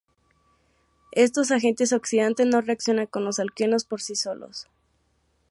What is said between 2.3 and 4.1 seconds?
no reaccionan con los alquenos por